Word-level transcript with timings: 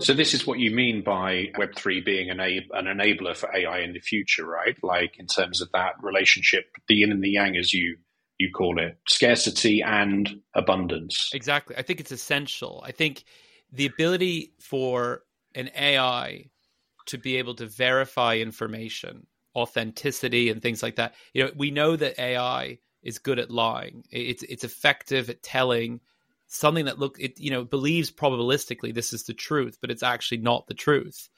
So 0.00 0.14
this 0.14 0.32
is 0.32 0.46
what 0.46 0.58
you 0.58 0.70
mean 0.70 1.02
by 1.02 1.52
Web3 1.58 2.04
being 2.04 2.30
an, 2.30 2.40
an 2.40 2.86
enabler 2.86 3.36
for 3.36 3.54
AI 3.54 3.80
in 3.80 3.92
the 3.92 4.00
future, 4.00 4.46
right? 4.46 4.76
Like 4.82 5.18
in 5.18 5.26
terms 5.26 5.60
of 5.60 5.70
that 5.72 5.92
relationship, 6.02 6.64
the 6.88 6.96
yin 6.96 7.12
and 7.12 7.22
the 7.22 7.30
yang, 7.30 7.56
as 7.56 7.74
you 7.74 7.96
you 8.38 8.50
call 8.50 8.80
it, 8.80 8.98
scarcity 9.06 9.82
and 9.82 10.40
abundance. 10.54 11.28
Exactly. 11.34 11.76
I 11.76 11.82
think 11.82 12.00
it's 12.00 12.10
essential. 12.10 12.82
I 12.86 12.90
think 12.90 13.24
the 13.70 13.84
ability 13.84 14.54
for 14.58 15.24
an 15.54 15.70
AI 15.76 16.46
to 17.06 17.18
be 17.18 17.36
able 17.36 17.54
to 17.56 17.66
verify 17.66 18.36
information, 18.36 19.26
authenticity, 19.54 20.48
and 20.48 20.62
things 20.62 20.82
like 20.82 20.96
that. 20.96 21.14
You 21.34 21.44
know, 21.44 21.50
we 21.54 21.70
know 21.70 21.96
that 21.96 22.18
AI 22.18 22.78
is 23.02 23.18
good 23.18 23.38
at 23.38 23.50
lying. 23.50 24.04
It's 24.10 24.42
it's 24.44 24.64
effective 24.64 25.28
at 25.28 25.42
telling 25.42 26.00
something 26.50 26.86
that 26.86 26.98
look 26.98 27.16
it 27.20 27.38
you 27.38 27.50
know 27.50 27.64
believes 27.64 28.10
probabilistically 28.10 28.92
this 28.92 29.12
is 29.12 29.24
the 29.24 29.34
truth, 29.34 29.78
but 29.80 29.90
it's 29.90 30.02
actually 30.02 30.38
not 30.38 30.66
the 30.66 30.74
truth. 30.74 31.28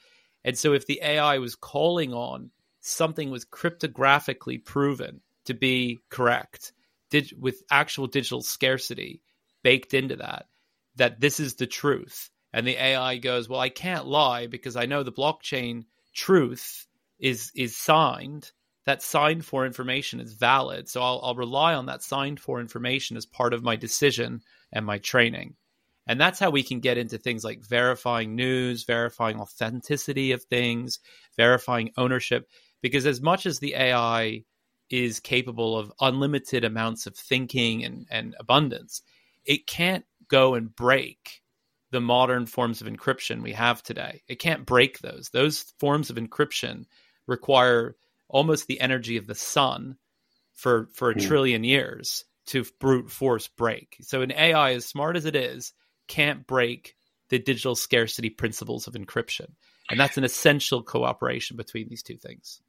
And 0.43 0.57
so 0.57 0.73
if 0.73 0.85
the 0.85 0.99
AI 1.01 1.37
was 1.37 1.55
calling 1.55 2.13
on 2.13 2.51
something 2.81 3.31
was 3.31 3.45
cryptographically 3.45 4.63
proven 4.63 5.21
to 5.45 5.53
be 5.53 5.99
correct, 6.09 6.73
did 7.09 7.31
with 7.39 7.63
actual 7.71 8.07
digital 8.07 8.41
scarcity 8.41 9.21
baked 9.63 9.93
into 9.93 10.17
that, 10.17 10.47
that 10.95 11.21
this 11.21 11.39
is 11.39 11.55
the 11.55 11.67
truth. 11.67 12.29
And 12.51 12.67
the 12.67 12.81
AI 12.81 13.17
goes, 13.17 13.47
Well, 13.47 13.59
I 13.59 13.69
can't 13.69 14.07
lie 14.07 14.47
because 14.47 14.75
I 14.75 14.85
know 14.85 15.03
the 15.03 15.11
blockchain 15.11 15.85
truth 16.13 16.87
is 17.19 17.51
is 17.55 17.77
signed. 17.77 18.51
That 18.85 19.01
signed 19.01 19.45
for 19.45 19.65
information 19.65 20.19
is 20.19 20.33
valid. 20.33 20.89
So 20.89 21.01
I'll, 21.01 21.19
I'll 21.23 21.35
rely 21.35 21.73
on 21.73 21.85
that 21.85 22.03
signed 22.03 22.39
for 22.39 22.59
information 22.59 23.15
as 23.15 23.25
part 23.25 23.53
of 23.53 23.63
my 23.63 23.75
decision 23.75 24.41
and 24.71 24.85
my 24.85 24.97
training. 24.97 25.55
And 26.05 26.19
that's 26.19 26.39
how 26.39 26.49
we 26.49 26.63
can 26.63 26.81
get 26.81 26.97
into 26.97 27.17
things 27.17 27.43
like 27.43 27.65
verifying 27.65 28.35
news, 28.35 28.83
verifying 28.83 29.39
authenticity 29.39 30.33
of 30.33 30.43
things, 30.43 30.99
verifying 31.37 31.91
ownership. 31.95 32.49
Because 32.81 33.05
as 33.05 33.21
much 33.21 33.45
as 33.45 33.59
the 33.59 33.73
AI 33.75 34.43
is 34.89 35.21
capable 35.21 35.77
of 35.77 35.93
unlimited 36.01 36.65
amounts 36.65 37.07
of 37.07 37.15
thinking 37.15 37.85
and, 37.85 38.05
and 38.11 38.35
abundance, 38.39 39.01
it 39.45 39.65
can't 39.65 40.05
go 40.27 40.55
and 40.55 40.75
break 40.75 41.41
the 41.91 42.01
modern 42.01 42.45
forms 42.45 42.81
of 42.81 42.87
encryption 42.87 43.41
we 43.41 43.53
have 43.53 43.81
today. 43.81 44.23
It 44.27 44.39
can't 44.39 44.65
break 44.65 44.99
those. 44.99 45.29
Those 45.29 45.73
forms 45.79 46.09
of 46.09 46.17
encryption 46.17 46.85
require 47.27 47.95
almost 48.33 48.67
the 48.67 48.81
energy 48.81 49.15
of 49.15 49.27
the 49.27 49.35
sun 49.35 49.95
for 50.53 50.89
for 50.93 51.11
a 51.11 51.15
mm. 51.15 51.25
trillion 51.25 51.63
years 51.63 52.25
to 52.47 52.65
brute 52.79 53.09
force 53.09 53.47
break. 53.47 53.95
So 54.01 54.21
an 54.21 54.33
AI, 54.33 54.73
as 54.73 54.85
smart 54.85 55.15
as 55.15 55.25
it 55.25 55.35
is, 55.35 55.71
can't 56.09 56.45
break 56.45 56.95
the 57.29 57.39
digital 57.39 57.75
scarcity 57.75 58.29
principles 58.29 58.87
of 58.87 58.95
encryption. 58.95 59.53
And 59.89 59.99
that's 59.99 60.17
an 60.17 60.25
essential 60.25 60.83
cooperation 60.83 61.55
between 61.55 61.87
these 61.87 62.03
two 62.03 62.17
things. 62.17 62.61